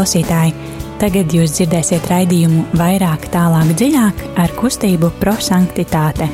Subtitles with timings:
[0.00, 0.54] Klausītāji,
[0.96, 6.24] tagad jūs dzirdēsiet raidījumu vairāk, tālāk, dziļāk ar kustību prosanktitāte.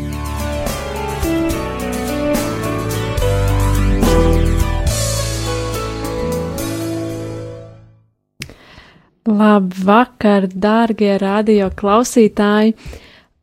[9.26, 12.76] Labvakar, dārgie radio klausītāji!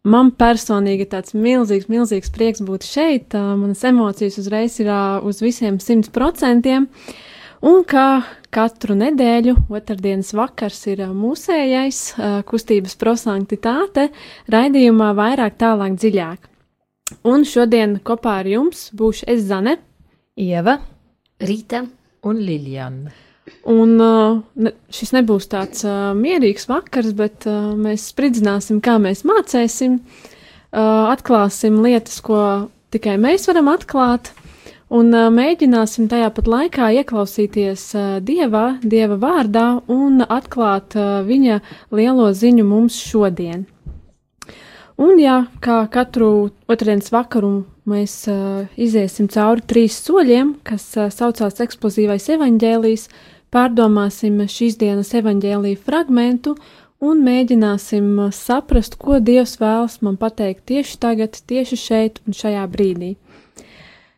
[0.07, 3.35] Man personīgi tāds milzīgs, milzīgs prieks būt šeit.
[3.35, 4.95] Manas emocijas uzreiz ir
[5.27, 6.87] uz visiem simt procentiem.
[7.63, 11.99] Un kā katru nedēļu, otrdienas vakars ir mūsējais
[12.49, 14.09] kustības prosanktitāte,
[14.51, 16.49] raidījumā vairāk, tālāk, dziļāk.
[17.27, 19.77] Un šodien kopā ar jums būšu es Zane,
[20.35, 20.79] Ieva,
[21.39, 21.85] Rīta
[22.27, 23.15] un Liljana.
[23.71, 23.95] Un
[24.91, 25.83] šis nebūs tāds
[26.19, 32.39] mierīgs vakars, bet mēs spridzināsim, kā mēs mācīsim, uh, atklāsim lietas, ko
[32.93, 34.31] tikai mēs varam atklāt,
[34.93, 37.85] un mēģināsim tajā pat laikā ieklausīties
[38.25, 40.93] Dievā, Dieva vārdā un atklāt
[41.29, 43.65] viņa lielo ziņu mums šodien.
[45.01, 51.57] Un, jā, kā katru otrdienas vakaru mēs uh, iziesim cauri trīs soļiem, kas uh, saucās
[51.65, 53.07] eksplozīvais evaņģēlijs,
[53.53, 56.53] pārdomāsim šīs dienas evaņģēlīja fragmentu
[57.03, 63.15] un mēģināsim saprast, ko Dievs vēlas man pateikt tieši tagad, tieši šeit un šajā brīdī.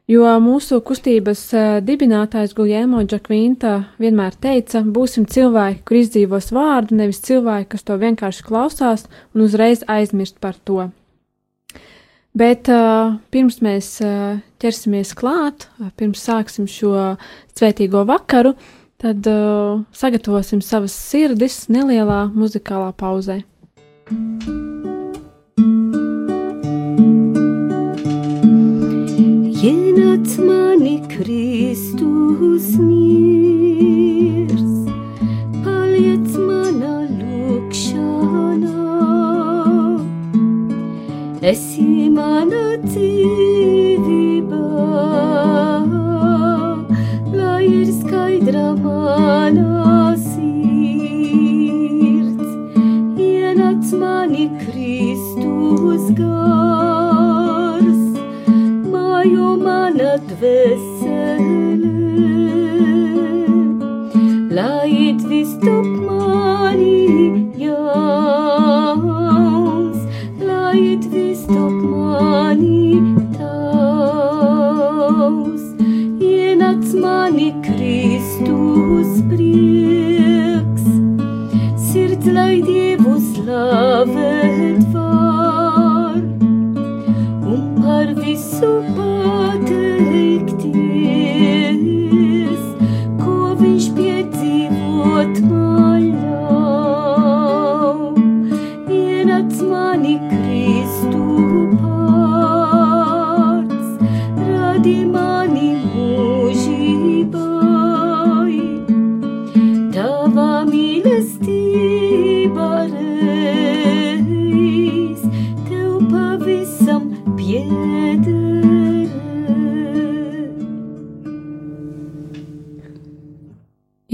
[0.06, 1.48] Jo mūsu kustības
[1.82, 8.46] dibinātājs Guljēmo Džakvinta vienmēr teica, būsim cilvēki, kur izdzīvos vārdu, nevis cilvēki, kas to vienkārši
[8.46, 10.92] klausās un uzreiz aizmirst par to.
[12.36, 17.16] Bet uh, pirms mēs uh, ķersimies klāt, pirms sāksim šo
[17.56, 18.54] svētīgo vakaru,
[19.02, 23.42] tad uh, sagatavosim savas sirdis nelielā muzikālā pauzē.
[29.66, 34.62] Ienāc mani Kristus miers,
[35.66, 38.84] paliec manā lūkšanā.
[41.54, 44.62] Esi mana dzīvība,
[47.34, 51.74] lai ir skaidra mana sirds.
[53.18, 57.05] Ienāc mani Kristus gars,
[59.26, 61.90] mājo mana dvēsele,
[64.54, 65.16] lai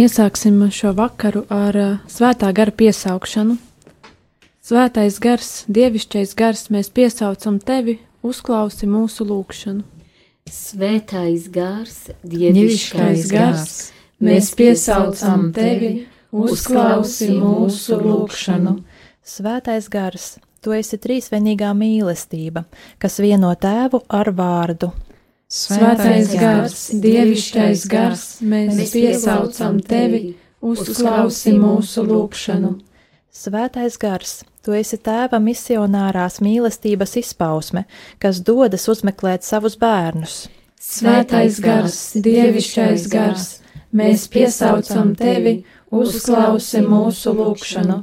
[0.01, 3.57] Iesāksim šo vakaru ar uh, svētā gara piesaukšanu.
[4.65, 9.83] Svētais gars, dievišķais gars, mēs piesaucam tevi, uzklausi mūsu lūgšanu.
[10.49, 13.75] Svētais gars, Dievišķais gars,
[14.17, 18.79] mēs piesaucam tevi, uzklausi mūsu lūgšanu.
[19.21, 20.31] Svētais gars,
[20.65, 22.65] tu esi trīsvienīgā mīlestība,
[22.97, 24.89] kas vieno tēvu ar vārdu.
[25.51, 32.77] Svētais gars, dievišķais gars, mēs piesaucam tevi, uzklausi mūsu lūgšanu.
[33.35, 34.31] Svētais gars,
[34.63, 37.83] tu esi tēva misionārās mīlestības izpausme,
[38.23, 40.45] kas dodas uzmeklēt savus bērnus.
[40.79, 43.49] Svētais gars, dievišķais gars,
[43.91, 47.99] mēs piesaucam tevi, uzklausi mūsu lūgšanu.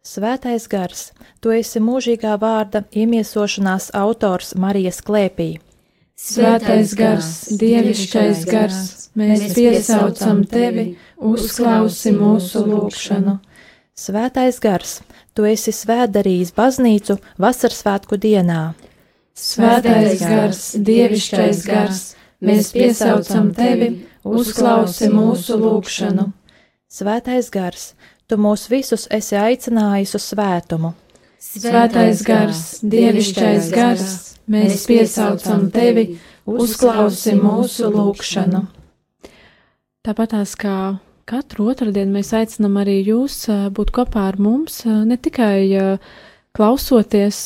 [0.00, 1.10] Svētais gars,
[1.44, 5.58] tu esi mūžīgā vārda iemiesošanās autors Marijas klēpī.
[6.16, 7.26] Svētais gars,
[7.60, 8.78] dievišķais gars,
[9.20, 13.34] mēs piesaucam tevi, uzklausi mūsu lūgšanu.
[13.96, 14.94] Svētais gars,
[15.36, 18.62] tu esi svētdarījis baznīcu vasarsvētku dienā.
[19.36, 22.02] Svētais gars, dievišķais gars,
[22.40, 23.92] mēs piesaucam tevi,
[24.24, 26.30] uzklausi mūsu lūgšanu.
[26.88, 27.90] Svētais gars,
[28.24, 30.96] tu mūs visus esi aicinājis uz svētumu.
[31.36, 34.12] Svētais gars, dievišķais gars,
[34.48, 36.14] mēs piesaucam tevi,
[36.48, 38.62] uzklausi mūsu lūgšanu.
[40.06, 40.76] Tāpatās kā
[41.28, 43.42] katru otrdienu mēs aicinām arī jūs
[43.74, 45.98] būt kopā ar mums, ne tikai
[46.56, 47.40] klausoties,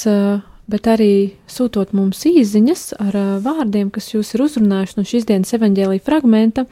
[0.71, 1.13] bet arī
[1.51, 6.67] sūtot mums īsiņas ar vārdiem, kas jūs ir uzrunājuši no šīs dienas evaņģēlīja fragmenta.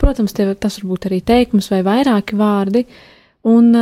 [0.00, 2.84] Protams, tie, tas var būt arī teikums vai vairāki vārdi,
[3.48, 3.72] un,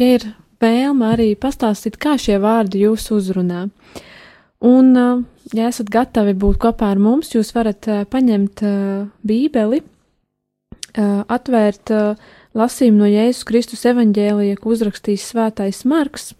[0.00, 0.30] ja ir
[0.62, 3.66] vēlme arī pastāstīt, kā šie vārdi jūs uzrunā.
[4.66, 4.94] Un,
[5.52, 8.62] ja esat gatavi būt kopā ar mums, jūs varat paņemt
[9.26, 9.82] Bībeli,
[10.96, 11.92] atvērt
[12.56, 16.32] lasījumu no Jēzus Kristus evaņģēlija, ko uzrakstījis Svētais Marks,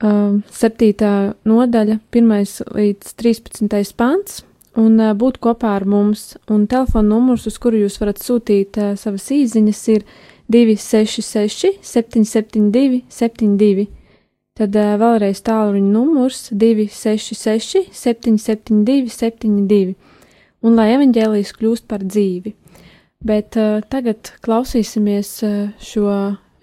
[0.00, 1.10] 7.
[1.44, 3.92] nodaļa, 1 līdz 13.
[3.98, 4.40] pants,
[4.80, 6.38] un būt kopā ar mums.
[6.48, 10.06] Un telefona numurs, uz kuru jūs varat sūtīt savas īsiņas, ir
[10.50, 13.86] 266, 772, 72.
[14.58, 19.94] Tad uh, vēlreiz tālruņa numurs 266, 772, 72.
[20.60, 22.52] Un lai evaņģēlijas kļūst par dzīvi.
[23.24, 26.08] Bet uh, tagad klausīsimies uh, šo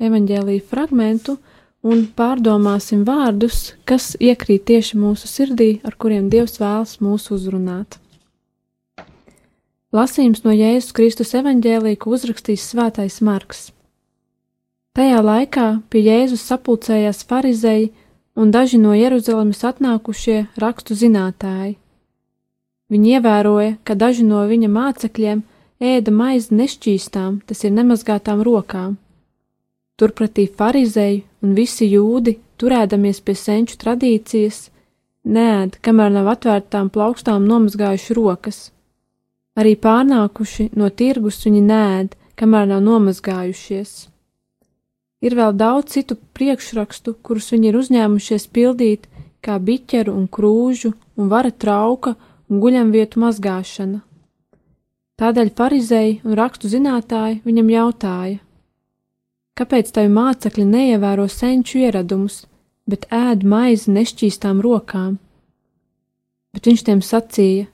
[0.04, 1.38] evaņģēlīju fragmentu
[1.88, 8.02] un pārdomāsim vārdus, kas iekrīt tieši mūsu sirdī, ar kuriem Dievs vēlas mūs uzrunāt.
[9.96, 13.70] Lasījums no Jēzus Kristus evaņģēlīja, ko uzrakstījis Svētais Marks.
[14.98, 15.64] Tajā laikā
[15.94, 17.92] pie Jēzus sapulcējās farizēji
[18.42, 21.76] un daži no Jeruzalemes atnākušie rakstu zinātāji.
[22.90, 25.44] Viņi ievēroja, ka daži no viņa mācekļiem
[25.92, 28.98] ēda maizi nešķīstām, tas ir nemazgātām rokām.
[30.02, 34.72] Turpretī farizēji un visi jūdi, turēdamies pie senču tradīcijas,
[35.30, 38.62] nēd, kamēr nav atvērtām plaukstām nomazgājuši rokas.
[39.62, 43.98] Arī pārnākuši no tirgus viņi nēd, kamēr nav nomazgājušies.
[45.26, 49.08] Ir vēl daudz citu priekšrakstu, kurus viņi ir uzņēmušies pildīt,
[49.42, 52.14] kā biķeru un krūžu un vara trauka
[52.50, 54.04] un guļamvietu mazgāšana.
[55.18, 58.38] Tādēļ farizēji un rakstu zinātāji viņam jautāja:
[59.58, 62.44] Kāpēc tavi mācekļi neievēro senču ieradumus,
[62.86, 65.18] bet ēd maizi nešķīstām rokām?
[66.54, 67.66] Bet viņš tiem sacīja: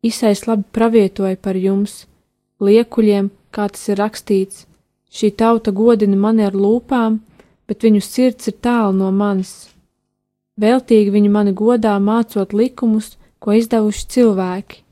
[0.00, 2.06] Isais labi pravietoja par jums,
[2.64, 4.64] liekuļiem, kā tas ir rakstīts,
[5.08, 7.20] Šī tauta godina mani ar lūpām,
[7.68, 9.70] bet viņu sirds ir tālu no manis.
[10.58, 14.82] Veltīgi viņi mani godā mācot likumus, ko izdevuši cilvēki.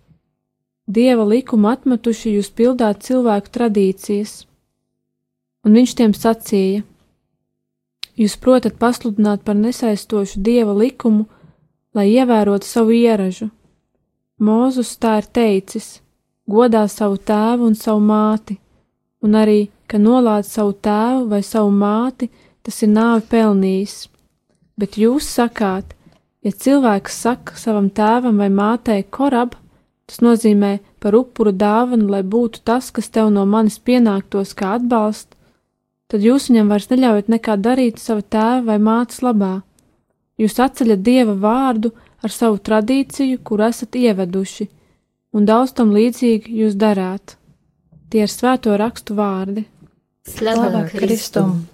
[0.86, 4.44] Dieva likumu atmetuši jūs pildāt cilvēku tradīcijas.
[5.66, 6.84] Un viņš tiem sacīja:
[8.16, 11.26] Jūs protat pasludināt par nesaistošu dieva likumu,
[11.92, 13.50] lai ievērotu savu ieražu.
[14.38, 15.88] Mūzus tā ir teicis:
[16.46, 18.60] godā savu tēvu un savu māti,
[19.26, 22.30] un arī ka nolādz savu tēvu vai savu māti,
[22.62, 23.96] tas ir nāvi pelnījis.
[24.76, 25.94] Bet jūs sakāt,
[26.44, 29.54] ja cilvēks saka savam tēvam vai mātei korab,
[30.06, 35.32] tas nozīmē par upuru dāvanu, lai būtu tas, kas tev no manis pienāktos kā atbalsts,
[36.10, 39.54] tad jūs viņam vairs neļaujat nekā darīt sava tēva vai mātes labā.
[40.38, 44.68] Jūs atceļat dieva vārdu ar savu tradīciju, kur esat ieveduši,
[45.34, 47.38] un daudz tam līdzīgi jūs darāt.
[48.10, 49.66] Tie ir svēto rakstu vārdi.
[50.26, 51.64] Slava Kristum!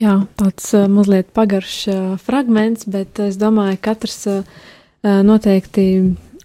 [0.00, 4.44] Jā, tāds uh, mazliet pagaršs uh, fragments, bet es domāju, ka katrs uh,
[5.04, 5.84] noteikti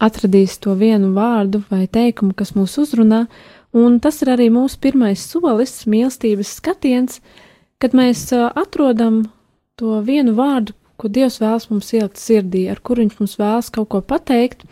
[0.03, 3.25] atradīs to vienu vārdu vai teikumu, kas mūs uzrunā,
[3.71, 7.21] un tas ir arī mūsu pirmais solis, mīlestības skatiens,
[7.79, 9.23] kad mēs uh, atrodam
[9.79, 13.89] to vienu vārdu, ko Dievs vēlas mums ielikt sirdī, ar kuru Viņš mums vēlas kaut
[13.91, 14.67] ko pateikt,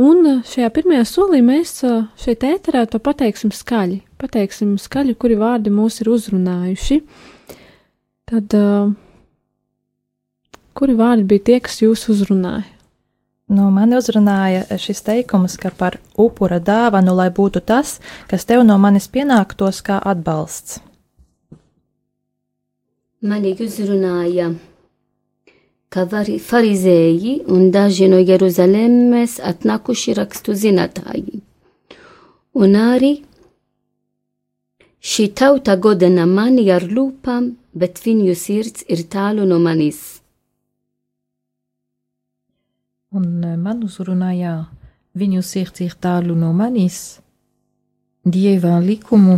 [0.00, 4.00] Un eh, šajā pirmajā solī mēs eh, šeit ēterā to pateiksim skaļi.
[4.16, 7.00] Pateiksim skaļi, kuri vārdi mūs ir uzrunājuši.
[8.32, 8.92] Tad, uh,
[10.78, 12.64] kuri vārdi bija tie, kas jūs uzrunāja?
[13.52, 17.98] No nu, mani uzrunāja šis teikums, ka par upura dāvanu, lai būtu tas,
[18.30, 20.78] kas tev no manis pienāktos kā atbalsts.
[23.20, 24.54] Mani uzrunāja
[25.92, 31.42] ka farizēji un daži no Jeruzalemes atnākuši rakstu zinātāji.
[32.56, 33.12] Un arī
[35.04, 40.00] šī tauta godina mani ar lūpām, bet viņu sirds ir tālu no manis.
[43.12, 44.54] Un e, man uzrunāja,
[45.16, 47.18] viņu sirds ir tālu no manis,
[48.24, 49.36] dieva likumu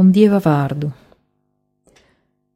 [0.00, 0.92] un dieva vārdu.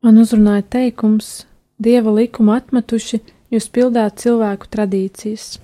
[0.00, 1.42] Man uzrunāja teikums,
[1.80, 3.20] dieva likumu atmetuši,
[3.50, 5.58] jūs pildāt cilvēku tradīcijas.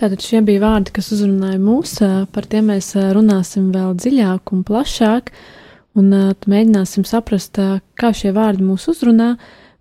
[0.00, 1.98] Tātad šie bija vārdi, kas uzrunāja mūs,
[2.32, 5.28] par tiem mēs runāsim vēl dziļāk un plašāk,
[6.00, 6.08] un
[6.48, 7.60] mēģināsim saprast,
[8.00, 9.34] kā šie vārdi mūs uzrunā,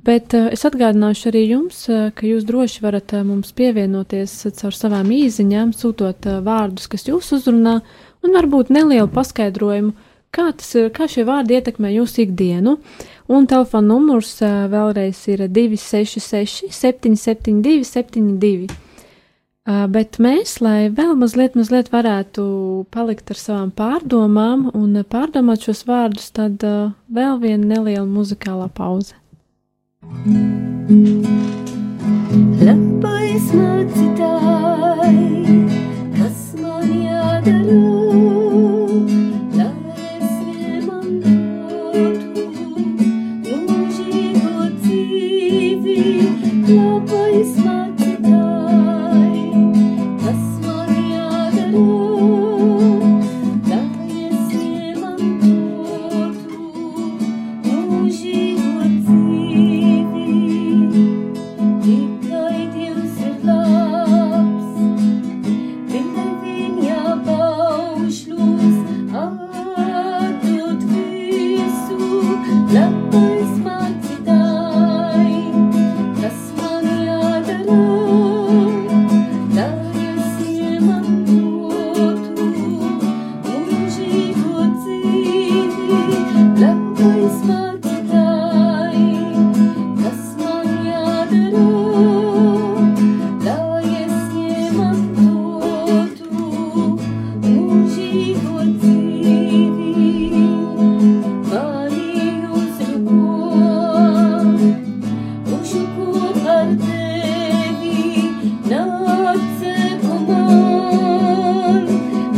[0.06, 6.28] bet es atgādināšu arī jums, ka jūs droši varat mums pievienoties caur savām īziņām, sūtot
[6.46, 7.80] vārdus, kas jūs uzrunā,
[8.26, 9.94] un varbūt nelielu paskaidrojumu,
[10.36, 12.78] kā, ir- kā šie vārdi ietekmē jūsu ikdienu.
[13.30, 18.70] Un telefona numurs vēlreiz ir 266, 772, 72.
[19.70, 22.44] Uh, bet mēs, lai vēl mazliet, mazliet varētu
[22.90, 29.14] palikt ar savām pārdomām un pārdomāt šos vārdus, tad vēl viena neliela muzikālā pauze.
[30.02, 31.79] Labais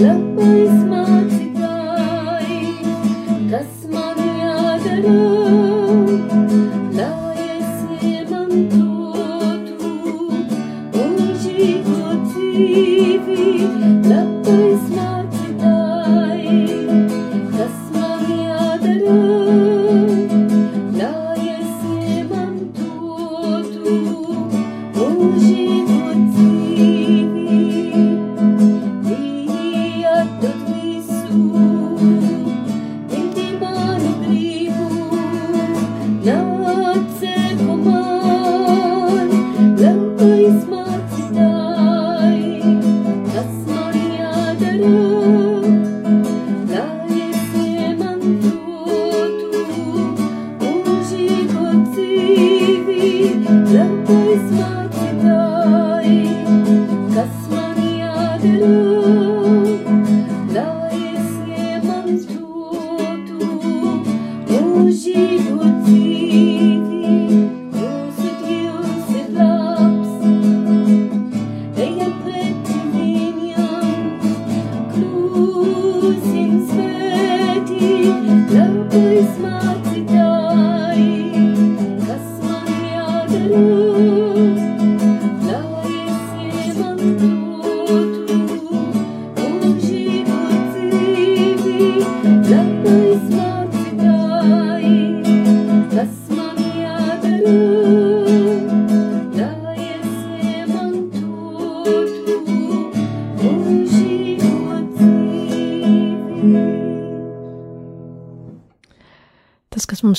[0.01, 0.60] Love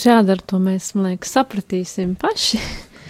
[0.02, 2.58] mums jādara, to mēs, man liekas, sapratīsim paši.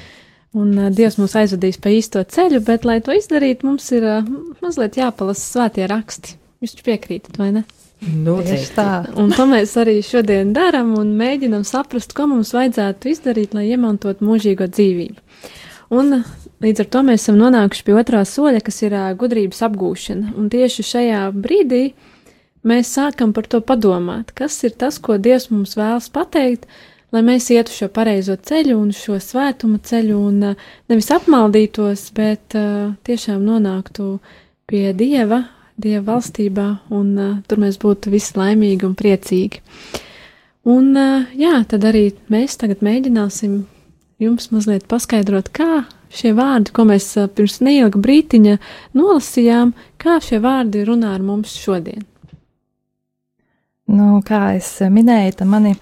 [0.59, 4.27] Un uh, Dievs mūs aizvedīs pa īsto ceļu, bet, lai to izdarītu, mums ir uh,
[4.61, 6.37] mazliet jāpalasa svētie raksti.
[6.61, 7.63] Jūs piekrītat, vai ne?
[8.03, 9.07] Tieši tā.
[9.17, 14.27] Un to mēs arī šodien darām un mēģinam saprast, ko mums vajadzētu izdarīt, lai iemantotu
[14.27, 15.17] mūžīgo dzīvību.
[15.97, 19.65] Un uh, līdz ar to mēs esam nonākuši pie otrā soļa, kas ir uh, gudrības
[19.71, 20.35] apgūšana.
[20.37, 21.87] Un tieši šajā brīdī
[22.69, 26.69] mēs sākam par to padomāt, kas ir tas, ko Dievs mums vēlas pateikt,
[27.13, 32.57] lai mēs ietu šo pareizo ceļu un šo svētuma ceļu un uh, nevis apmaldītos, bet
[32.59, 34.15] uh, tiešām nonāktu
[34.71, 35.43] pie Dieva,
[35.77, 39.63] Dieva valstībā, un uh, tur mēs būtu visi laimīgi un priecīgi.
[40.73, 43.65] Un uh, jā, tad arī mēs tagad mēģināsim
[44.23, 48.57] jums mazliet paskaidrot, kā šie vārdi, ko mēs uh, pirms neilga brītiņa
[48.97, 52.07] nolasījām, kā šie vārdi runā ar mums šodien.
[53.91, 55.73] Nu, kā es minēju, tad mani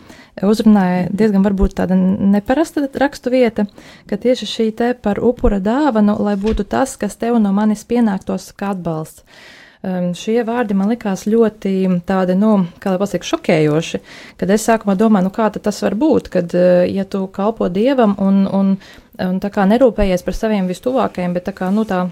[0.46, 1.44] uzrunāja diezgan
[1.76, 3.66] tāda neparasta rakstu vieta,
[4.08, 8.52] ka tieši šī te par upura dāvanu, lai būtu tas, kas tev no manis pienāktos
[8.56, 9.24] kā atbalsts.
[9.80, 14.00] Um, šie vārdi man likās ļoti tādi, nu, kā lai pasaka, šokējoši,
[14.36, 18.12] kad es sākumā domāju, nu kā tas var būt, kad, uh, ja tu kalpo Dievam
[18.20, 18.74] un, un,
[19.24, 22.10] un tā kā nerūpējies par saviem vistuvākajiem, bet tā kā, nu tā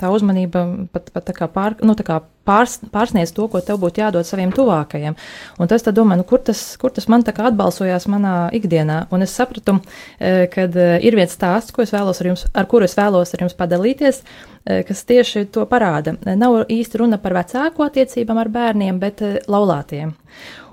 [0.00, 3.80] tā uzmanība pat, pat tā kā, pār, nu, tā kā pārs, pārsniedz to, ko tev
[3.82, 5.16] būtu jādod saviem tuvākajiem.
[5.62, 9.04] Un tas tad domā, nu, kur, tas, kur tas man tā kā atbalsojās manā ikdienā.
[9.14, 9.78] Un es sapratu,
[10.18, 10.66] ka
[11.02, 14.22] ir viens stāsts, ko es vēlos ar jums, ar kuru es vēlos ar jums padalīties,
[14.88, 16.16] kas tieši to parāda.
[16.38, 20.14] Nav īsti runa par vecāku attiecībām ar bērniem, bet laulātiem.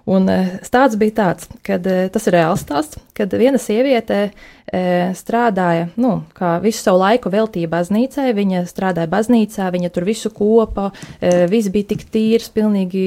[0.10, 4.82] Un eh, stāsts bija tāds, ka eh, tas ir reāls stāsts, kad viena sieviete e,
[5.18, 10.86] strādāja, nu, kā visu savu laiku veltīja baznīcai, viņa strādāja baznīcā, viņa tur visu kopa,
[11.52, 13.04] viss bija tik tīrs, pilnīgi,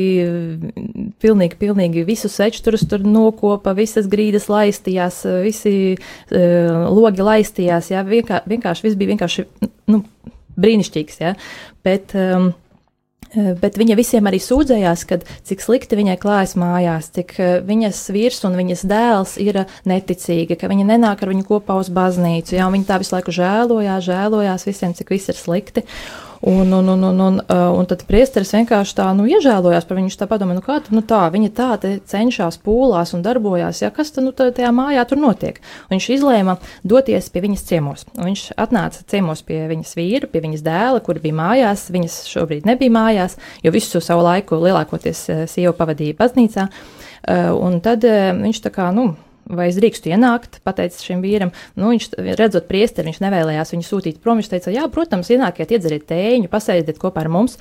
[1.24, 5.74] pilnīgi, pilnīgi visu sečturus tur nokopa, visas grīdas laistījās, visi
[6.28, 9.48] logi laistījās, jā, vienkār, vienkārši viss bija vienkārši,
[9.94, 10.04] nu,
[10.60, 11.38] brīnišķīgs, jā,
[11.88, 12.12] bet.
[12.12, 12.61] Um, Eh,
[13.34, 18.42] bet viņa visiem arī sūdzējās, ka cik slikti viņai klājas mājās, cik eh, viņas vīrs
[18.48, 22.56] un viņas dēls ir neticīgi, ka viņa nenāk ar viņu kopā uz baznīcu.
[22.58, 25.86] Jā, viņa tā visu laiku žēlojās, žēlojās visiem, cik viss ir slikti.
[26.42, 30.08] Un, un, un, un, un, uh, un tad priesteris vienkārši tā, nu, iežēlojās par viņu.
[30.10, 31.68] Viņš tā padomā, nu, kā tā, nu, tā, viņa tā
[32.10, 35.60] cenšas pūlās un darbojās, ja kas tad, nu, tajā mājā tur notiek.
[35.86, 38.02] Un viņš izlēma doties pie viņas ciemos.
[38.16, 41.86] Un viņš atnāca ciemos pie viņas vīra, pie viņas dēla, kur bija mājās.
[41.94, 46.66] Viņas šobrīd nebija mājās, jo visu savu laiku lielākoties uh, sieva pavadīja baznīcā.
[47.22, 49.12] Uh, un tad viņš tā kā, nu,
[49.56, 51.54] vai es drīkstu ienākt, pateica šim vīram.
[51.78, 54.40] Nu, viņš, redzot priesteri, viņš nevēlējās viņu sūtīt prom.
[54.40, 57.58] Viņš teica, jā, protams, ienākiet, iedzeriet tēņu, pasēdiet kopā ar mums.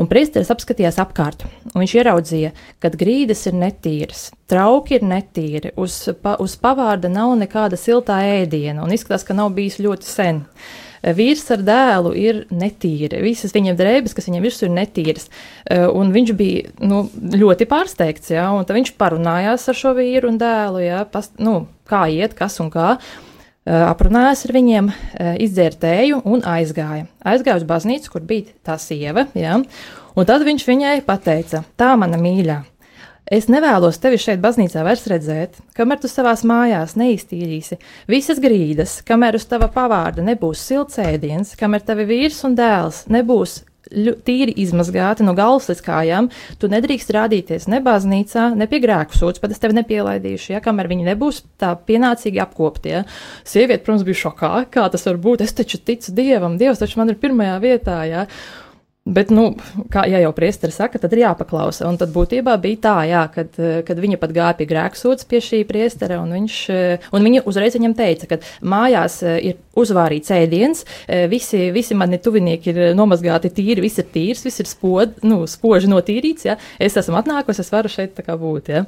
[0.00, 5.98] Un priesteris apskatījās apkārt, un viņš ieraudzīja, ka grīdas ir netīras, trauki ir netīri, uz,
[6.24, 10.40] pa, uz pavārda nav nekāda siltā ēdiena, un izskatās, ka nav bijis ļoti sen.
[10.48, 13.22] Uh, vīrs ar dēlu ir netīri.
[13.24, 15.28] Visas viņa drēbes, kas viņam virsū ir netīras.
[15.66, 20.38] Eh, un viņš bija nu, ļoti pārsteigts, ja, un viņš parunājās ar šo vīru un
[20.40, 22.96] dēlu, ja, past, nu, kā iet, kas un kā.
[23.62, 27.06] Eh, aprunājās ar viņiem, eh, izdzēra tēju un aizgāja.
[27.24, 29.60] Aizgāja uz baznīcu, kur bija tā sieva, ja,
[30.16, 32.64] un tad viņš viņai pateica: Tā, mana mīļā,
[33.32, 37.78] Es nevēlos tevi šeit, baznīcā, vairs redzēt, kamēr tu savās mājās neiztīrīsi
[38.10, 43.62] visas grīdas, kamēr uz tava pavārda nebūs silts ēdiens, kamēr tavi vīrs un dēls nebūs
[44.26, 46.28] tīri izmazgāti no galvas līdz kājām.
[46.60, 50.90] Tu nedrīkst rādīties ne baznīcā, ne pie grēku sūdzes, pat es tevi nepielaidīšu, ja kamēr
[50.92, 52.92] viņi nebūs tā pienācīgi apkopti.
[52.92, 53.04] Ja.
[53.48, 55.44] Sieviete, protams, bija šokā, kā tas var būt.
[55.46, 57.98] Es taču ticu Dievam, Dievs taču man ir pirmajā vietā.
[58.08, 58.26] Ja.
[59.02, 59.48] Bet, nu,
[59.90, 61.88] kā ja jau priesteris saka, tad ir jāpaklausa.
[61.90, 65.58] Un tad būtībā bija tā, jā, kad, kad viņa pat gāja pie grēksūdzes pie šī
[65.66, 66.58] priestera, un, viņš,
[67.10, 70.84] un viņa uzreiz viņam teica, ka mājās ir uzvārīts ēdiens,
[71.32, 75.90] visi, visi mani tuvinieki ir nomazgāti tīri, viss ir tīrs, viss ir spod, nu, spoži
[75.90, 78.84] notīrīts, ja es esmu atnākusi, es varu šeit tā kā būt, ja.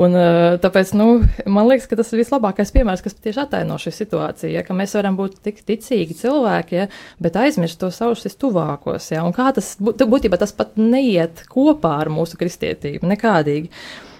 [0.00, 0.16] Un
[0.58, 4.74] tāpēc, nu, man liekas, ka tas ir vislabākais piemērs, kas tieši ataino šī situācija, ja,
[4.74, 6.88] mēs varam būt tik ticīgi cilvēki, ja,
[7.22, 12.40] bet aizmirst to savus tuvākos, ja, kā tas būtībā tas pat neiet kopā ar mūsu
[12.40, 13.70] kristietību nekādīgi.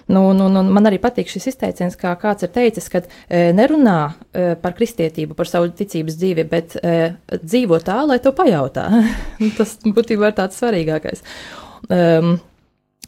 [0.07, 3.99] Nu, nu, nu, man arī patīk šis izteiciens, kā kāds ir teicis, ka e, nerunā
[4.05, 6.97] e, par kristietību, par savu ticības dzīvi, bet e,
[7.33, 8.85] dzīvo tā, lai to pajautā.
[9.57, 11.25] tas būtībā ir tāds svarīgākais.
[11.89, 12.35] Um,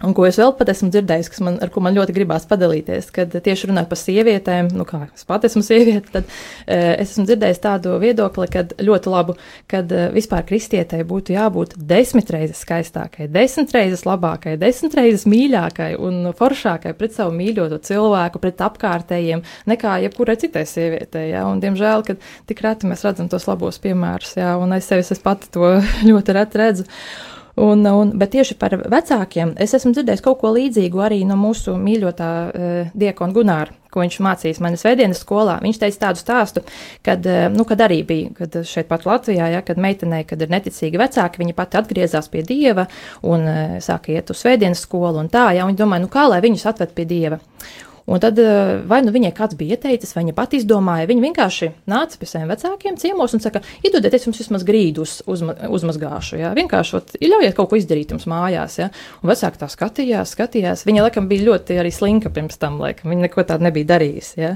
[0.06, 3.32] Un ko es vēl pat esmu dzirdējis, man, ar ko man ļoti gribās padalīties, kad
[3.34, 7.62] tieši runājot par sievietēm, nu kā es pat esmu sieviete, tad e, es esmu dzirdējis
[7.64, 9.34] tādu viedokli, ka ļoti labu,
[9.72, 15.90] kad e, vispār kristietei būtu jābūt desmit reizes skaistākai, desmit reizes labākai, desmit reizes mīļākai
[15.98, 21.32] un foršākai pret savu mīļoto cilvēku, pret apkārtējiem, nekā jebkurai citai sievietei.
[21.32, 21.48] Ja?
[21.50, 24.54] Un, diemžēl, kad tik reti mēs redzam tos labos piemērus, ja?
[24.62, 25.74] un aiz sevis es pati to
[26.12, 26.88] ļoti reti redzu.
[27.58, 31.74] Un, un, bet tieši par vecākiem es esmu dzirdējis kaut ko līdzīgu arī no mūsu
[31.82, 35.56] mīļotā uh, diekona Gunāra, ko viņš mācījās manas veidienas skolā.
[35.64, 36.62] Viņš teica tādu stāstu,
[37.06, 40.54] kad, uh, nu, kad arī bija, kad šeit pat Latvijā, ja, kad meitenei, kad ir
[40.54, 42.86] neticīgi vecāki, viņa pati atgriezās pie dieva
[43.26, 46.30] un uh, sāka iet uz svētdienas skolu un tā, ja, un viņa domāja, nu kā
[46.30, 47.42] lai viņus atved pie dieva.
[48.08, 51.68] Un tad eh, vai nu viņai kāds bija ieteicis, vai viņa pati izdomāja, viņa vienkārši
[51.92, 56.40] nāca pie saviem vecākiem ciemos un saka, iedodiet, es jums vismaz grīdu uz, uzma, uzmazgāšu,
[56.40, 58.88] jā, vienkārši ot, ļaujiet kaut ko izdarīt jums mājās, jā.
[59.20, 63.28] Un vecāki tā skatījās, skatījās, viņa laikam bija ļoti arī slinka pirms tam, laikam, viņa
[63.28, 64.56] neko tādu nebija darījusi, jā.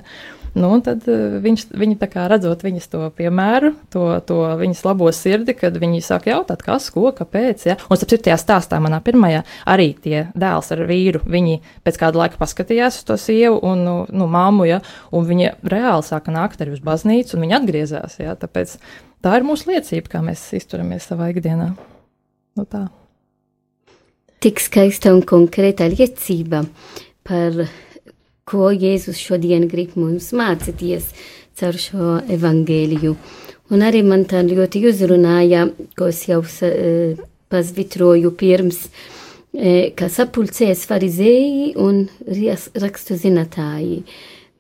[0.51, 5.55] Nu, tad uh, viņš, viņi kā redzot viņas to piemēru, to, to viņas labo sirdi,
[5.55, 7.63] kad viņi sāk jautāt, kas, ko, kāpēc.
[7.69, 7.77] Ja?
[7.87, 12.25] Un starp citu, tajā stāstā manā pirmajā arī tie dēls ar vīru, viņi pēc kāda
[12.25, 14.81] laika paskatījās uz to sievu un nu, nu, māmu, ja?
[15.15, 18.17] un viņa reāli sāka nākt arī uz baznīcu, un viņa atgriezās.
[18.19, 18.35] Ja?
[18.39, 18.75] Tāpēc
[19.23, 21.69] tā ir mūsu liecība, kā mēs izturamies savā ikdienā.
[22.59, 22.89] Nu, tā.
[24.43, 26.65] Tik skaista un konkrēta liecība
[27.23, 27.63] par
[28.51, 31.13] ko Jēzus šodien grib mums mācīties
[31.59, 33.15] caur šo evangēliju.
[33.71, 40.83] Un arī man tā ļoti uzrunāja, ko es jau uh, pazvitroju pirms, uh, ka sapulcēs
[40.89, 42.05] farizēji un
[42.83, 44.03] rakstu zinātāji.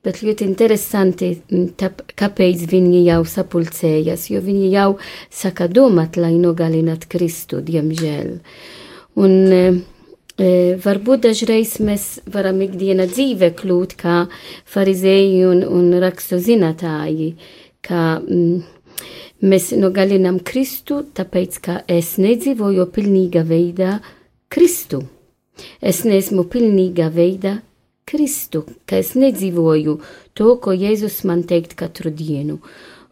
[0.01, 1.35] Bet ļoti interesanti,
[1.77, 4.87] tāp, kāpēc viņi jau sapulcējas, jo viņi jau
[5.29, 8.31] saka domāt, lai nogalināt Kristu, diemžēl.
[9.21, 9.59] Un e,
[10.81, 14.17] varbūt dažreiz mēs varam ikdiena dzīve kļūt kā
[14.73, 17.33] farizēji un, un rakstu zinātāji,
[17.85, 18.61] kā mm,
[19.45, 23.99] mēs nogalinām Kristu, tāpēc, ka es nedzīvoju pilnīga veidā
[24.51, 25.03] Kristu.
[25.81, 27.59] Es neesmu pilnīga veidā
[28.07, 29.99] Kristu, ka es nedzīvoju
[30.33, 32.59] to, ko Jēzus man teikt katru dienu.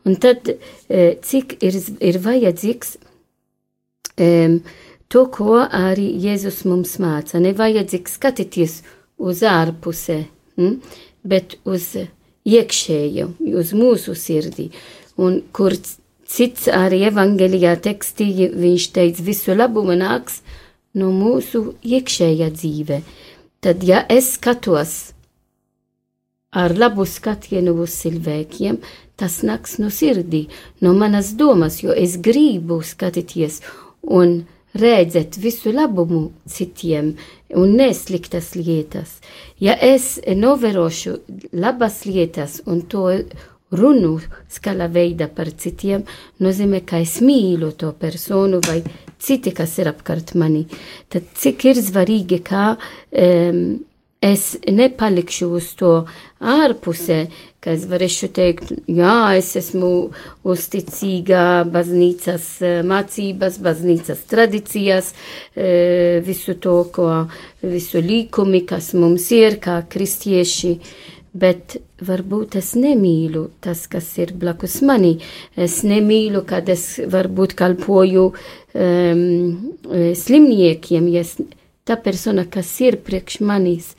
[0.07, 0.49] Un tad,
[0.89, 2.95] e, cik ir, ir vajadzīgs
[4.17, 4.59] um,
[5.09, 7.41] to, ko arī Jēzus mums māca.
[7.41, 8.79] Nevajadzīgs skatīties
[9.17, 10.21] uz ārpusē,
[10.59, 10.79] hm?
[11.25, 11.91] bet uz
[12.47, 14.69] iekšējo, uz mūsu sirdī.
[15.19, 15.75] Un kur
[16.29, 20.39] cits arī evangelijā tekstī viņš teica, visu labumu nāks
[20.95, 23.01] no mūsu iekšējā dzīve
[23.59, 25.13] tad, ja es skatos
[26.51, 28.79] ar labu skatienu uz cilvēkiem,
[29.19, 30.47] tas nāks no sirdī,
[30.81, 33.59] no manas domas, jo es gribu skatīties
[34.01, 34.41] un
[34.77, 37.13] redzēt visu labumu citiem
[37.57, 39.17] un nesliktas lietas.
[39.59, 41.15] Ja es novērošu
[41.53, 43.07] labas lietas un to
[43.71, 44.17] runu
[44.49, 46.05] skala veidā par citiem,
[46.41, 48.81] nozīmē, ka es mīlu to personu vai
[49.19, 50.65] citi, kas ir apkārt mani.
[51.09, 53.61] Tad cik ir svarīgi, kā um,
[54.21, 55.93] es nepalikšu uz to
[56.39, 57.21] ārpusē,
[57.59, 59.91] ka es varēšu teikt, jā, es esmu
[60.47, 62.47] uzticīga baznīcas
[62.87, 65.13] mācības, baznīcas tradīcijas,
[66.23, 67.09] visu to, ko,
[67.61, 70.77] visu līkumi, kas mums ir kā kristieši
[71.33, 75.17] bet varbūt es nemīlu tas, kas ir blakus manī.
[75.55, 79.21] Es nemīlu, kad es varbūt kalpoju um,
[80.17, 81.35] slimniekiem, ja es,
[81.85, 83.93] tā persona, kas ir priekš manis,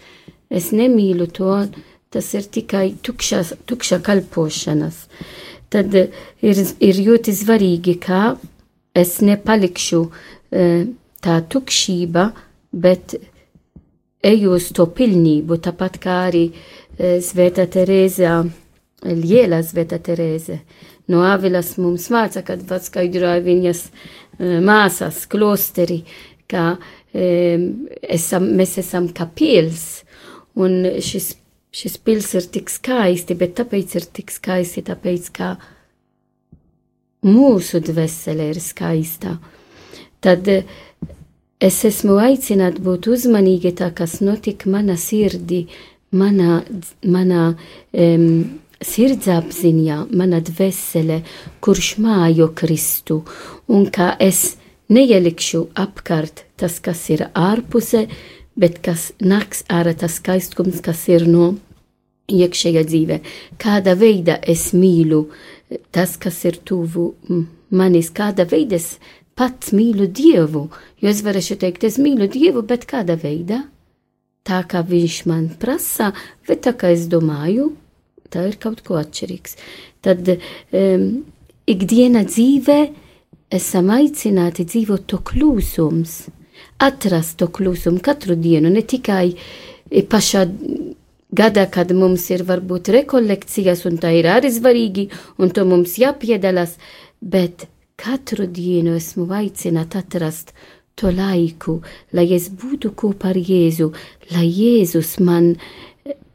[0.50, 1.54] es nemīlu to,
[2.10, 5.04] tas ir tikai tukša, tukša kalpošanas.
[5.70, 8.34] Tad ir, ir ļoti svarīgi, kā
[8.98, 10.86] es nepalikšu uh,
[11.22, 12.30] tā tukšība,
[12.72, 13.14] bet
[14.26, 18.40] eju uz to pilnību, tāpat kā arī uh, Svētā Terēza,
[19.06, 20.60] liela Svētā Terēze.
[21.10, 23.80] No Āvilas mums māca, kad atskaidroja viņas
[24.40, 26.04] māsas klosteri,
[26.50, 26.76] ka
[27.12, 30.04] esam, mēs esam kā pils,
[30.60, 31.32] un šis,
[31.70, 35.54] šis pils ir tik skaisti, bet tāpēc ir tik skaisti, tāpēc, ka
[37.26, 39.37] mūsu dvēsele ir skaista.
[40.20, 40.48] Tad
[41.61, 45.66] es esmu aicināta būt uzmanīga tā, kas notika mana sirdī,
[46.11, 46.61] manā,
[47.06, 48.26] manā um,
[48.80, 51.20] sirdsapziņā, mana dvēsele,
[51.62, 53.20] kurš mājo Kristu,
[53.68, 54.56] un kā es
[54.90, 58.06] neielikšu apkārt tas, kas ir ārpusē,
[58.58, 61.54] bet kas nāks ārā tas skaistums, kas ir no
[62.30, 63.20] iekšējā dzīvē.
[63.58, 65.26] Kāda veida es mīlu
[65.94, 67.12] tas, kas ir tuvu
[67.70, 68.96] manis, kāda veida es
[69.38, 70.68] pats mīlu Dievu,
[71.00, 73.64] jo es varēšu teikt, es mīlu Dievu, bet kāda veida?
[74.46, 76.10] tā kā viņš man prasa,
[76.48, 77.70] vai tā kā es domāju,
[78.32, 79.56] tā ir kaut ko atšķirīgs.
[80.04, 81.06] Tad um,
[81.70, 82.80] ikdiena dzīvē
[83.52, 86.22] esam aicināti dzīvot to klusums,
[86.80, 89.34] atrast to klusumu katru dienu, ne tikai
[90.10, 90.46] pašā
[91.36, 96.76] gadā, kad mums ir varbūt rekolekcijas, un tā ir arī svarīgi, un to mums jāpiedalās,
[97.20, 97.68] bet
[98.00, 100.54] katru dienu esmu aicināta atrast
[100.96, 101.80] to laiku,
[102.12, 103.90] lai es būtu kopā ar Jēzu,
[104.34, 105.54] lai Jēzus man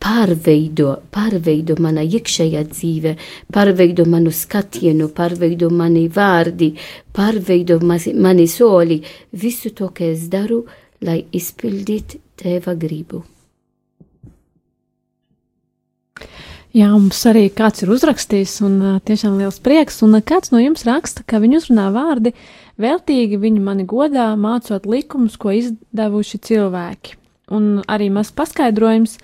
[0.02, 3.16] pārveido, pārveido mana iekšējā dzīve,
[3.54, 6.74] pārveido manu skatienu, pārveido mani vārdi,
[7.16, 10.64] pārveido mani soli, visu to, ko es daru,
[11.06, 13.24] lai izpildītu teva gribu.
[16.76, 21.24] Jā, mums arī kāds ir uzrakstījis, un tiešām liels prieks, un kāds no jums raksta,
[21.24, 22.40] ka viņu uzrunā vārdi uh,
[22.82, 27.16] Veltīgi viņi mani godā, mācot likumus, ko izdevuši cilvēki.
[27.56, 29.16] Un arī maz paskaidrojums,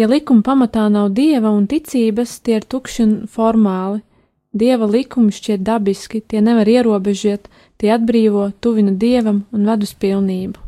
[0.00, 4.02] ja likuma pamatā nav dieva un ticības, tie ir tukši un formāli.
[4.52, 7.48] Dieva likumi šķiet dabiski, tie nevar ierobežot,
[7.80, 10.60] tie atbrīvo, tuvina dievam un ved uz pilnību.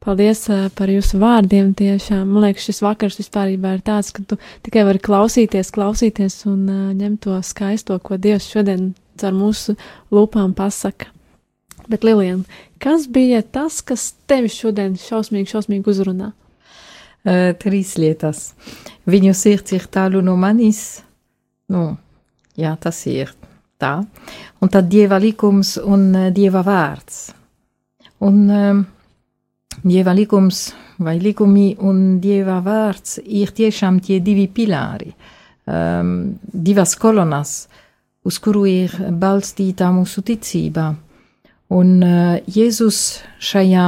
[0.00, 1.74] Paldies par jūsu vārdiem.
[1.76, 6.62] Tiešām, man liekas, šis vakars vispār ir tāds, ka tu tikai vari klausīties, klausīties un
[6.64, 9.76] uh, ņemt to skaisto, ko Dievs šodien caur mūsu
[10.08, 11.10] lūpām pasaka.
[11.90, 12.38] Bet, Lielija,
[12.80, 16.30] kas bija tas, kas tevi šodien šausmīgi, šausmīgi uzrunā?
[17.20, 18.54] Uh, trīs lietas.
[19.10, 21.02] Viņu sirds ir tālu no manis.
[21.68, 21.90] Nu,
[22.56, 23.34] jā, tas ir.
[23.80, 23.98] Tā.
[24.60, 27.28] Un tad dieva likums un uh, dieva vārds.
[28.24, 28.80] Un um,
[29.84, 35.08] dieva likums vai likumi un dieva vārds ir tiešām tie divi pilāri,
[35.64, 37.54] um, divas kolonas,
[38.24, 40.90] uz kuru ir balstīta mūsu ticība.
[41.72, 43.86] Un uh, Jēzus šajā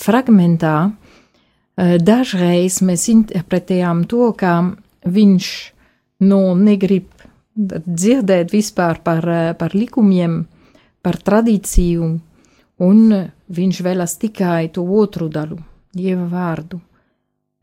[0.00, 0.76] fragmentā
[1.76, 4.54] dažreiz mēs interpretējām to, ka
[5.04, 5.48] viņš
[6.24, 7.10] nu, negrib
[7.54, 9.26] dzirdēt vispār par,
[9.58, 10.44] par likumiem,
[11.02, 12.08] par tradīciju,
[12.84, 13.04] un
[13.54, 15.58] viņš vēlas tikai to otru daļu,
[15.94, 16.80] dieva vārdu.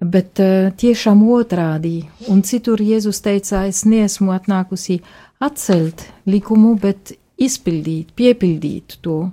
[0.02, 0.40] Bet
[0.82, 4.98] tiešām otrādi, un citur Jēzus teica, es neesmu atnākusi
[5.42, 9.28] atcelt likumu, bet izpildīt, piepildīt to.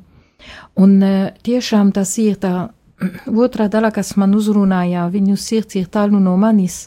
[0.76, 0.98] Un
[1.44, 2.68] tiešām tas ir tā
[3.44, 6.86] otrā daļa, kas man uzrunāja, viņu sirds ir tālu no manis.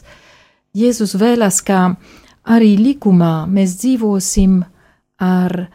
[0.76, 1.94] Jēzus vēlas, ka
[2.44, 4.62] arī likumā mēs dzīvosim
[5.22, 5.66] ar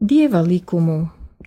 [0.00, 1.04] dieva likumu.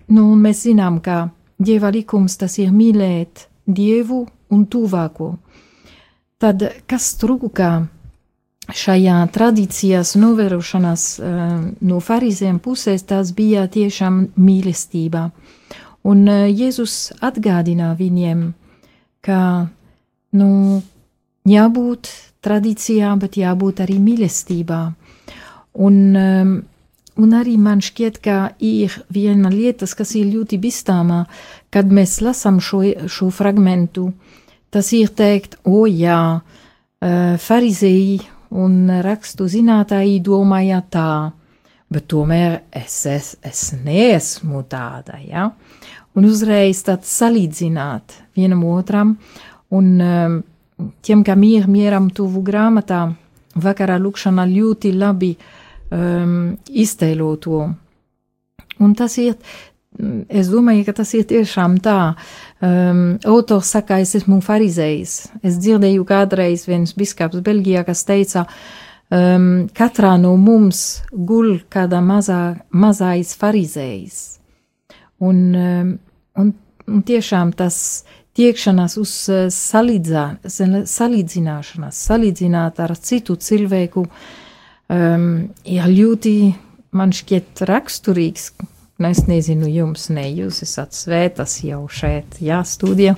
[0.08, 5.34] Nu, un mēs zinām, ka dieva likums tas ir mīlēt dievu un tuvāko.
[6.38, 7.70] Tad kas trūka
[8.68, 15.28] šajā tradīcijās novērošanās uh, no farizēm pusēs, tas bija tiešām mīlestība.
[16.06, 18.46] Un uh, Jēzus atgādina viņiem,
[19.24, 19.40] ka,
[20.38, 20.50] nu,
[21.48, 22.10] jābūt
[22.44, 24.80] tradīcijā, bet jābūt arī mīlestībā.
[25.78, 25.96] Un,
[27.18, 31.24] un arī man šķiet, ka ir viena lieta, kas ir ļoti bīstama,
[31.74, 34.08] kad mēs lasām šo, šo fragmentu.
[34.74, 38.20] Tas ir teikt, o jā, uh, farizēji
[38.58, 41.10] un rakstu zinātāji domāja tā,
[41.92, 45.48] bet tomēr es, es, es neesmu tāda, ja?
[46.18, 49.14] Un uzreiz tad salīdzināt vienam otram,
[49.70, 50.38] un um,
[51.04, 53.04] tiem, kam ir mieram tuvu grāmatā,
[53.58, 57.60] vakarā lūkšanā ļoti labi um, iztēlo to.
[58.78, 59.34] Un tas ir,
[60.30, 61.98] es domāju, ka tas ir tiešām tā.
[62.62, 65.16] Um, autors saka, es esmu farizējs.
[65.42, 68.46] Es dzirdēju kādreiz viens biskaps Beļģijā, kas teica,
[69.10, 74.20] um, katrā no mums guļ kāda mazā, mazais farizējs.
[75.18, 75.96] Un, um,
[76.38, 76.54] un,
[76.88, 77.78] un tiešām tas
[78.38, 84.06] tiekšanās uz eh, salīdzā, salīdzināšanās, salīdzināt ar citu cilvēku,
[84.94, 85.28] um,
[85.66, 86.34] ir ļoti,
[86.98, 88.52] man šķiet, raksturīgs.
[88.98, 93.14] Nu, es nezinu, jums ne, jūs esat svētas jau šeit, jā, studijā,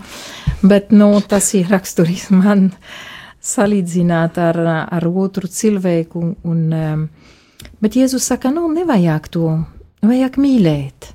[0.61, 2.69] bet, nu, tas ir raksturīgs man
[3.41, 7.07] salīdzināt ar, ar otru cilvēku, un, um,
[7.81, 9.55] bet Jēzus saka, nu, nevajag to,
[10.05, 11.15] vajag mīlēt.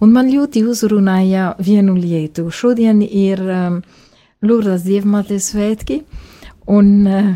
[0.00, 2.46] Un man ļoti uzrunāja vienu lietu.
[2.48, 3.74] Šodien ir um,
[4.40, 5.98] Lurdas Dievmates svētki,
[6.72, 7.34] un, uh,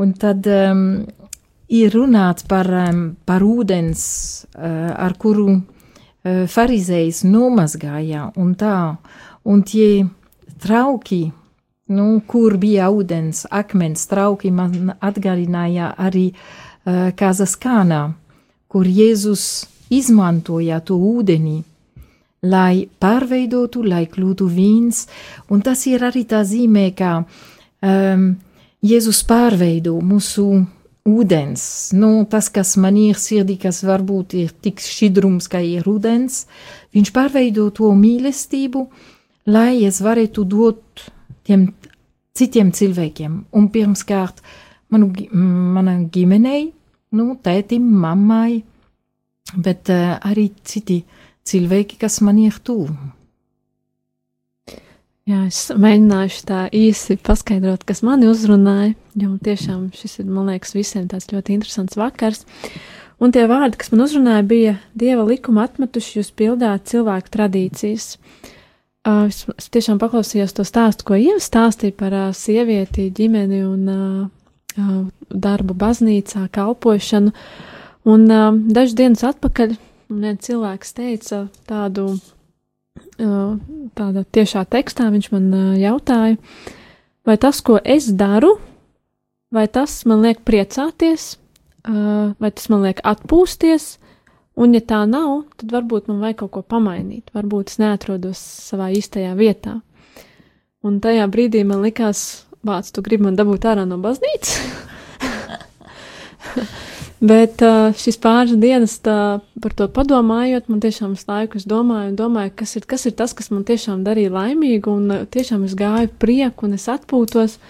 [0.00, 1.02] un tad um,
[1.68, 4.04] ir runāts par, um, par ūdens,
[4.56, 8.76] uh, ar kuru uh, farizējs nomazgāja, un tā,
[9.44, 10.06] un tie
[10.64, 11.26] trauki,
[11.92, 18.00] nu, kur bija ūdens, akmens trauki, man atgādināja arī uh, Kazaskānā,
[18.72, 19.44] kur Jēzus
[19.92, 21.58] izmantoja to ūdeni
[22.42, 25.06] lai pārveidotu, lai kļūtu vīns,
[25.54, 28.32] un tas ir arī tā zīmē, ka um,
[28.82, 30.46] Jēzus pārveido mūsu
[31.06, 36.44] ūdens, nu, tas, kas man ir sirdī, kas varbūt ir tik šķidrums, kā ir ūdens,
[36.94, 38.88] viņš pārveido to mīlestību,
[39.46, 41.06] lai es varētu dot
[41.46, 41.68] tiem
[42.34, 44.42] citiem cilvēkiem, un pirmkārt
[44.90, 46.70] manu, manai ģimenei,
[47.14, 48.64] nu, tētim, mammai,
[49.62, 52.94] bet uh, arī citi uh, cilvēki, kas man ir tuvu.
[55.22, 60.74] Jā, es mēģināšu tā īsi paskaidrot, kas mani uzrunāja, jo tiešām šis ir, man liekas,
[60.74, 62.42] visiem tāds ļoti interesants vakars.
[63.22, 68.16] Un tie vārdi, kas man uzrunāja, bija Dieva likuma atmetuši jūs pildāt cilvēku tradīcijas.
[69.06, 73.94] Uh, es, es tiešām paklausījos to stāstu, ko Ieva stāstīja par uh, sievieti, ģimeni un
[73.94, 74.90] uh,
[75.30, 77.30] darbu baznīcā, kalpošanu.
[78.10, 79.76] Un dažas dienas atpakaļ
[80.20, 82.10] Viens cilvēks teica tādu,
[83.96, 85.48] tādā tiešā tekstā, viņš man
[85.80, 86.36] jautāja,
[87.28, 88.56] vai tas, ko es daru,
[89.52, 91.36] vai tas man liek priecāties,
[91.84, 93.96] vai tas man liek atpūsties,
[94.60, 98.92] un ja tā nav, tad varbūt man vajag kaut ko pamainīt, varbūt es neatrodos savā
[98.92, 99.80] īstajā vietā.
[100.82, 104.58] Un tajā brīdī man likās, bāc, tu gribi man dabūt ārā no baznīcas?
[107.22, 112.16] Bet uh, šis pāris dienas tā, par to padomājot, man tiešām laiku es domāju, un
[112.18, 115.76] domāju, kas ir, kas ir tas, kas man tiešām darīja laimīgu, un uh, tiešām es
[115.78, 117.60] gāju prieku, un es atpūtos.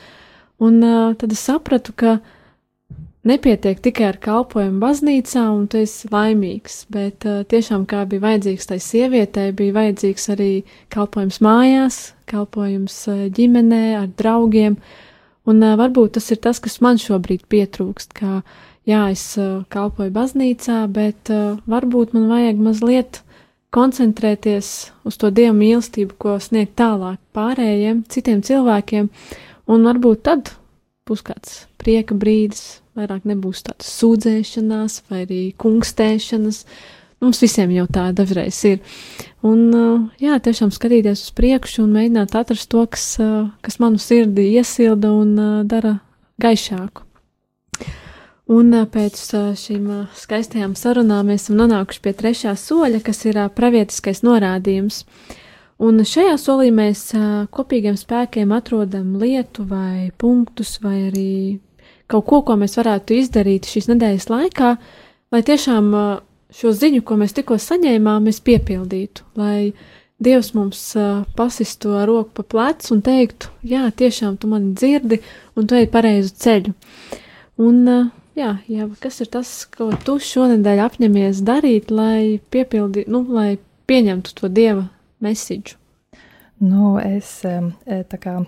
[0.62, 2.15] Un uh, tad es sapratu, ka
[3.29, 8.81] nepietiek tikai ar kalpojumu baznīcā, un tu esi laimīgs, bet tiešām kā bija vajadzīgs tai
[8.83, 10.51] sievietei, bija vajadzīgs arī
[10.91, 12.01] kalpojums mājās,
[12.33, 12.97] kalpojums
[13.37, 14.81] ģimenē, ar draugiem,
[15.47, 18.41] un varbūt tas ir tas, kas man šobrīd pietrūkst, kā
[18.88, 19.27] jā, es
[19.73, 21.33] kalpoju baznīcā, bet
[21.66, 23.23] varbūt man vajag mazliet
[23.73, 24.68] koncentrēties
[25.09, 29.09] uz to dievu mīlestību, ko sniegt tālāk pārējiem, citiem cilvēkiem,
[29.73, 30.53] un varbūt tad
[31.09, 36.64] būs kāds prieka brīdis, vairāk nebūs tādas sūdzēšanās vai arī kungstēšanas.
[37.23, 38.81] Mums visiem jau tā dažreiz ir.
[39.47, 39.71] Un,
[40.18, 43.14] jā, tiešām skatīties uz priekšu un mēģināt atrast to, kas,
[43.62, 45.37] kas manu sirdi iesilda un
[45.71, 46.01] dara
[46.42, 47.07] gaišāku.
[48.53, 49.21] Un pēc
[49.57, 49.87] šīm
[50.19, 55.07] skaistajām sarunām mēs esam nonākuši pie trešā soļa, kas ir pravietiskais norādījums.
[55.83, 57.09] Un šajā solī mēs
[57.55, 61.33] kopīgiem spēkiem atrodam lietu vai punktus vai arī
[62.12, 64.75] kaut ko, ko mēs varētu izdarīt šīs nedēļas laikā,
[65.33, 65.88] lai tiešām
[66.53, 69.73] šo ziņu, ko mēs tikko saņēmām, mēs piepildītu, lai
[70.23, 70.81] Dievs mums
[71.35, 75.19] pasistu to roku pa plecu un teiktu, jā, tiešām tu mani dzirdi
[75.59, 76.75] un tu ej pareizu ceļu.
[77.59, 77.81] Un,
[78.38, 83.57] jā, jā, kas ir tas, ko tu šonadēļ apņemies darīt, lai piepildi, nu, lai
[83.90, 84.88] pieņemtu to Dieva
[85.25, 85.79] mesiģu?
[86.62, 88.38] Nu, es tā kā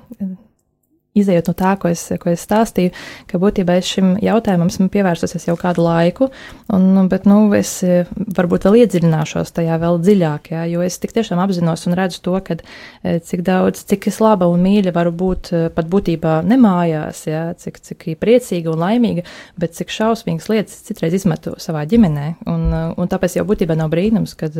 [1.14, 2.90] izējot no tā, ko es, ko es stāstīju,
[3.31, 6.29] ka būtībā es šim jautājumam esmu pievērsusies jau kādu laiku,
[6.74, 8.03] un, nu, bet, nu, es e,
[8.35, 12.35] varbūt vēl iedziļināšos tajā vēl dziļāk, jā, jo es tik tiešām apzinos un redzu to,
[12.44, 17.22] ka e, cik daudz, cik es laba un mīļa varu būt e, pat būtībā nemājās,
[17.31, 19.27] jā, cik, cik priecīga un laimīga,
[19.61, 22.66] bet cik šausmīgas lietas citreiz izmetu savā ģimenē, un,
[22.98, 24.59] un tāpēc jau būtībā nav brīnums, kad,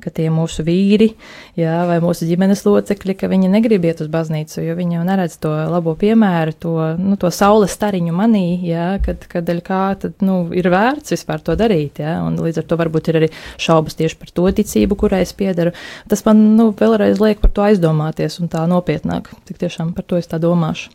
[0.00, 1.12] ka tie mūsu vīri,
[1.60, 5.36] jā, vai mūsu ģimenes locekļi, ka viņi negrib iet uz baznīcu, jo viņi jau neredz
[5.42, 10.20] to labo labo piemēru, to, nu, to saules stariņu manī, ja, kad, kad kā tad,
[10.22, 12.00] nu, ir vērts vispār to darīt.
[12.00, 15.32] Ja, un līdz ar to varbūt ir arī šaubas tieši par to ticību, kurai es
[15.32, 15.72] piedaru.
[16.08, 19.30] Tas man nu, vēlreiz liek par to aizdomāties un tā nopietnāk.
[19.46, 20.90] Tik tiešām par to es tā domāšu.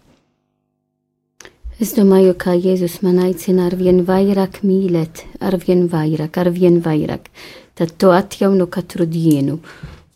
[1.76, 6.80] Es domāju, ka Jēzus man aicina ar vien vairāk mīlēt, ar vien vairāk, ar vien
[6.80, 7.28] vairāk.
[7.76, 9.60] Tad to atjaunu katru dienu.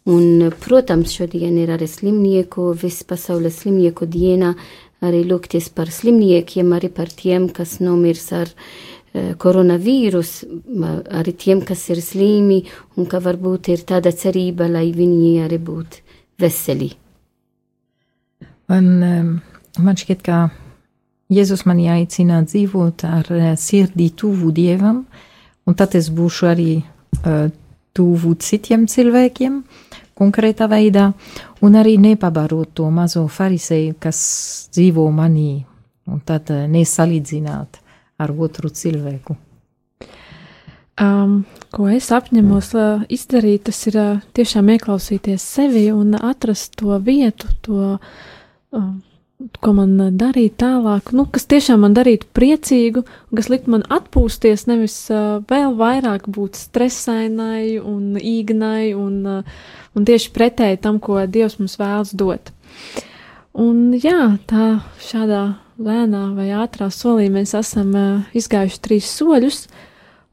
[0.10, 4.56] Un, protams, šodien ir arī slimnieku, viss pasaules slimnieku diena,
[5.06, 10.32] arī lūgties par slimniekiem, arī par tiem, kas nomirs ar uh, koronavīrus,
[11.20, 12.64] arī tiem, kas ir slimi,
[12.98, 16.04] un ka varbūt ir tāda cerība, lai viņi arī būtu
[16.40, 16.92] veseli.
[18.70, 19.40] Um,
[19.78, 20.50] man šķiet, ka
[21.30, 25.04] Jēzus mani aicina dzīvot ar sirdī tuvu Dievam,
[25.66, 27.50] un tad es būšu arī uh,
[27.94, 29.64] tuvu citiem cilvēkiem,
[30.20, 31.10] konkrētā veidā,
[31.66, 34.22] un arī nepabarot to mazo farisēju, kas
[34.76, 35.64] dzīvo manī,
[36.10, 37.80] un tad eh, nesalīdzināt
[38.20, 39.38] ar otru cilvēku.
[41.00, 46.98] Um, ko es apņemos uh, izdarīt, tas ir uh, tiešām ieklausīties sevi un atrast to
[47.00, 48.90] vietu, to uh,
[49.40, 54.66] ko man eh, darīt tālāk, nu, kas tiešām man darītu priecīgu, kas likt man atpūsties,
[54.68, 59.62] nevis uh, vēl vairāk būt stresainai un īgnai un, uh,
[59.96, 62.52] un tieši pretēji tam, ko Dievs mums vēlas dot.
[63.60, 65.44] Un jā, tā šādā
[65.80, 69.66] lēnā vai ātrā solī mēs esam uh, izgājuši trīs soļus,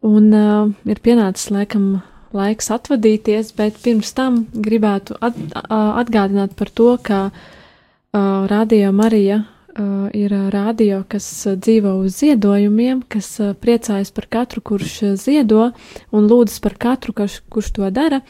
[0.06, 2.00] un uh, ir pienācis laikam
[2.36, 5.38] laiks atvadīties, bet pirms tam gribētu at,
[5.70, 7.55] atgādināt par to, ka uh, Uh,
[8.46, 9.42] radio Marija
[9.78, 15.70] uh, ir radio, kas dzīvo uz ziedojumiem, kas uh, priecājas par katru, kurš ziedo,
[16.12, 18.20] un lūdzas par katru, kurš, kurš to dara.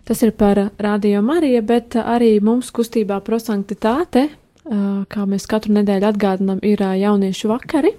[0.05, 6.11] Tas ir par Radio Mariju, bet arī mums kustībā prosanktitāte, eh, kā mēs katru nedēļu
[6.13, 7.97] atgādinām, ir eh, jauniešu vakari,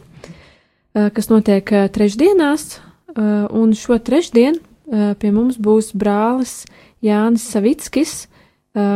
[0.96, 2.78] kas notiek trešdienās,
[3.60, 4.62] un šo trešdienu
[5.20, 6.54] pie mums būs brālis
[7.04, 8.14] Jānis Savickis,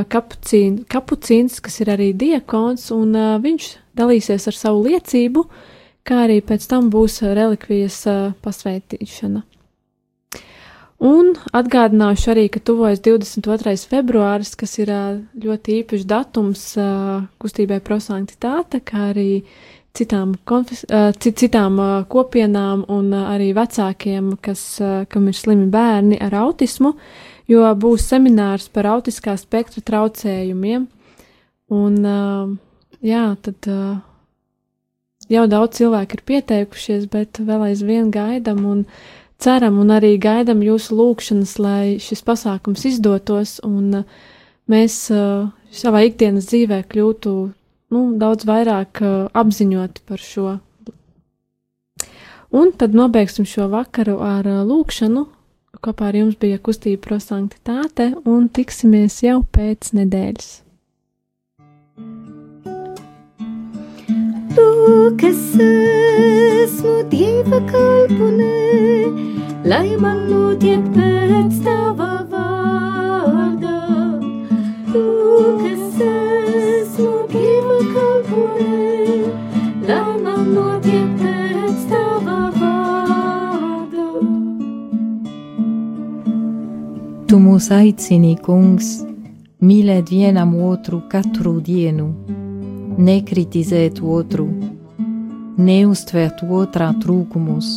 [0.07, 3.11] kapucīn, kapucīns, kas ir arī diakons, un
[3.43, 3.67] viņš
[3.99, 5.67] dalīsies ar savu liecību, uh,
[6.07, 8.01] kā arī pēc tam būs relikvijas
[8.43, 9.43] pasveitīšana.
[10.99, 13.75] Un atgādināšu arī, ka tuvojas 22.
[13.87, 14.91] februāris, kas ir
[15.39, 16.63] ļoti īpašs datums
[17.39, 19.45] kustībai prosanktitāte, kā arī
[19.95, 20.83] citām, konfis,
[21.23, 21.79] citām
[22.11, 24.63] kopienām un arī vecākiem, kas,
[25.07, 26.97] kam ir slimi bērni ar autismu,
[27.47, 30.89] jo būs seminārs par autiskā spektra traucējumiem
[31.69, 31.97] Un,
[33.05, 33.67] jā, tad
[35.29, 38.83] jau daudz cilvēku ir pieteikušies, bet vēl aizvien gaidam un
[39.39, 44.19] ceram un arī gaidam jūsu lūgšanas, lai šis pasākums izdotos un uh,
[44.69, 47.35] mēs uh, savā ikdienas dzīvē kļūtu
[47.93, 50.55] nu, daudz vairāk uh, apziņoti par šo.
[52.49, 55.27] Un tad nobeigsim šo vakaru ar lūgšanu.
[55.85, 60.49] Kopā ar jums bija kustība prosanktitāte un tiksimies jau pēc nedēļas.
[64.59, 68.55] Tu, kas esmu Dieva kalpone,
[69.71, 73.77] lai man notiek pēc tava vārda.
[74.89, 75.03] Tu,
[75.61, 78.81] kas esmu Dieva kalpone,
[79.87, 84.09] lai man notiek pēc tava vārda.
[87.31, 88.91] Tu mūs aicini, kungs,
[89.63, 92.09] mīlēt vienam otru katru dienu
[92.97, 94.47] nekritizēt otru,
[95.59, 97.69] neuztvert otrā trūkumus,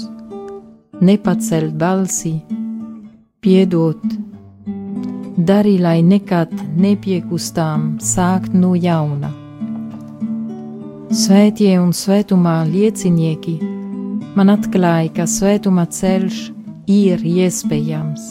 [1.03, 2.37] nepacelt balsi,
[3.43, 4.03] piedot,
[5.37, 9.33] dari, lai nekad nepiekustām sākt no jauna.
[11.13, 13.59] Svētie un svētumā liecinieki
[14.37, 16.45] man atklāja, ka svētuma ceļš
[16.89, 18.31] ir iespējams.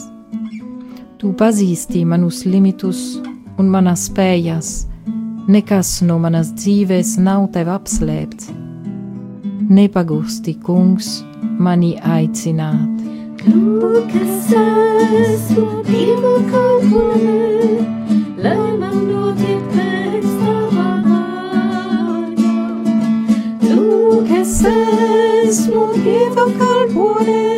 [1.20, 3.20] Tu pazīsti manus limitus
[3.60, 4.72] un manas spējas
[5.50, 8.52] Nekas no manas dzīves nav tev apslēpts.
[9.74, 11.08] Nepagūsti, kungs,
[11.58, 13.00] mani aicināt.
[14.12, 17.40] Kas esmu Dieva kalpone,
[18.44, 22.54] lai man notiek pēc tava vārda.
[23.66, 27.51] Lūk, es esmu Dieva kalpone,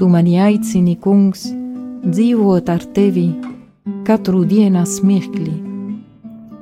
[0.00, 1.42] Tu mani aicini, kungs,
[2.00, 3.26] dzīvot ar tevi
[4.08, 5.52] katru dienas mirkli,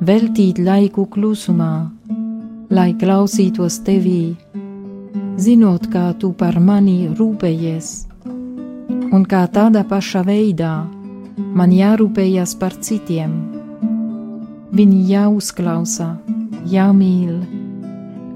[0.02, 1.86] veltīt laiku klusumā,
[2.74, 4.34] lai klausītos tevī,
[5.38, 7.94] zinot, kā tu par mani rūpējies,
[9.14, 10.74] un kā tādā pašā veidā
[11.38, 13.38] man jārūpējas par citiem.
[14.74, 16.16] Viņi jāuzklausa,
[16.66, 17.36] jāmīl,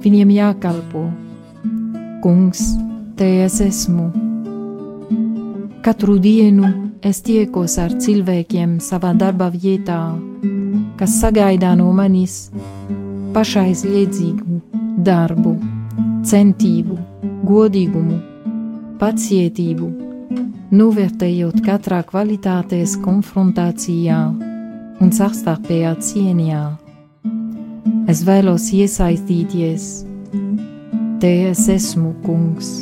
[0.07, 1.09] viņiem jākalpo.
[2.23, 2.69] Kungs,
[3.19, 4.13] te es esmu
[5.83, 6.69] Katru dienu
[7.03, 10.15] es tiekos ar cilvēkiem savā darba vietā,
[10.95, 12.37] kas sagaida no manis
[13.35, 14.61] pašaizliedzīgu
[15.03, 15.57] darbu,
[16.31, 17.01] centību,
[17.51, 18.21] godīgumu,
[19.03, 19.91] pacietību,
[20.71, 24.23] novērtējot katrā kvalitātes konfrontācijā
[25.03, 26.65] un savstarpējā cieņā.
[28.07, 29.95] Es vēlos iesaistīties,
[31.19, 32.77] te es esmu kungs.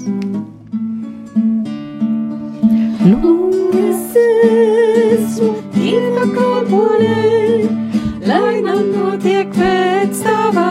[3.00, 7.14] Lūgas esmu Dieva kalpone,
[8.28, 10.69] lai man notiek pēc tava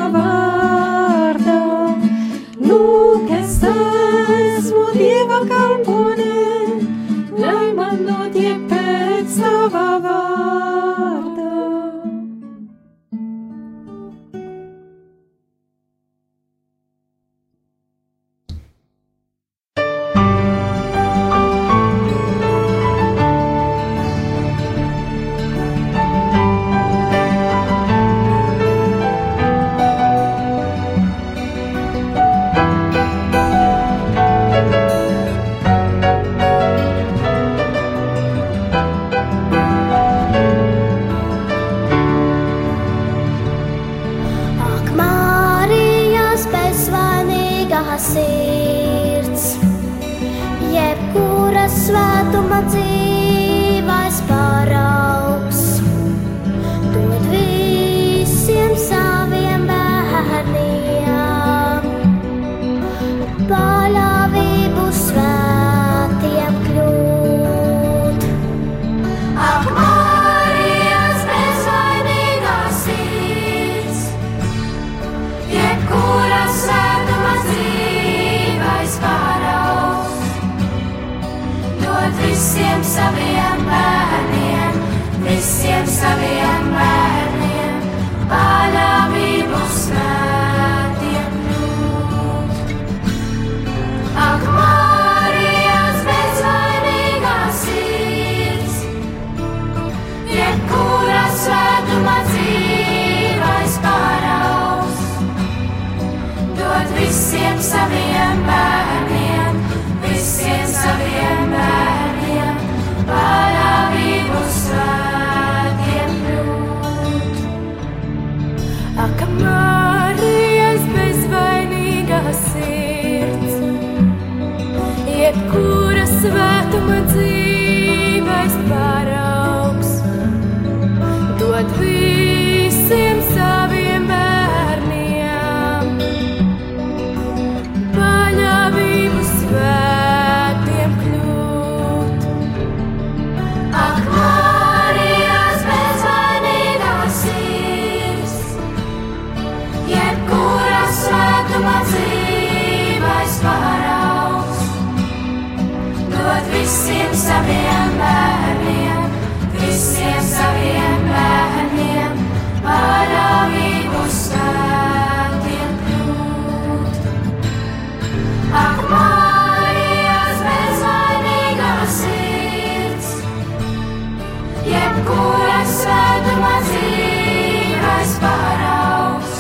[174.70, 179.36] jebkura svētuma dzīves paraugs,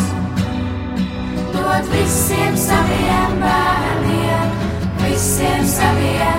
[1.53, 4.59] dod visiem saviem bērniem,
[5.05, 6.38] visiem saviem